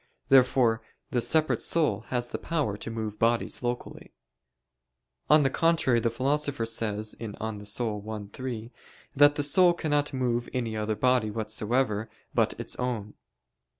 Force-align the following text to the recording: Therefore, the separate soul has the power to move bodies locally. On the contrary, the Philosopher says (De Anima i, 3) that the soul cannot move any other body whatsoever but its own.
Therefore, 0.29 0.81
the 1.11 1.21
separate 1.21 1.61
soul 1.61 2.05
has 2.07 2.29
the 2.31 2.39
power 2.39 2.75
to 2.75 2.89
move 2.89 3.19
bodies 3.19 3.61
locally. 3.61 4.15
On 5.29 5.43
the 5.43 5.49
contrary, 5.51 5.99
the 5.99 6.09
Philosopher 6.09 6.65
says 6.65 7.11
(De 7.11 7.35
Anima 7.39 7.63
i, 7.63 8.25
3) 8.33 8.71
that 9.15 9.35
the 9.35 9.43
soul 9.43 9.73
cannot 9.73 10.11
move 10.11 10.49
any 10.53 10.75
other 10.75 10.95
body 10.95 11.29
whatsoever 11.29 12.09
but 12.33 12.59
its 12.59 12.75
own. 12.77 13.13